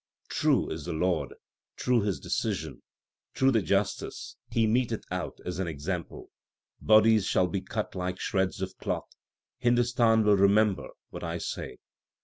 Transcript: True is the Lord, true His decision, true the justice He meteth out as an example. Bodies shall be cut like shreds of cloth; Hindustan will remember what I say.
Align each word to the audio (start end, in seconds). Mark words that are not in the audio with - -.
True 0.29 0.67
is 0.71 0.85
the 0.85 0.93
Lord, 0.93 1.35
true 1.75 2.01
His 2.01 2.19
decision, 2.19 2.81
true 3.35 3.51
the 3.51 3.61
justice 3.61 4.35
He 4.49 4.65
meteth 4.65 5.03
out 5.11 5.37
as 5.45 5.59
an 5.59 5.67
example. 5.67 6.31
Bodies 6.81 7.27
shall 7.27 7.45
be 7.45 7.61
cut 7.61 7.93
like 7.93 8.19
shreds 8.19 8.63
of 8.63 8.75
cloth; 8.79 9.11
Hindustan 9.59 10.23
will 10.23 10.37
remember 10.37 10.87
what 11.11 11.23
I 11.23 11.37
say. 11.37 11.77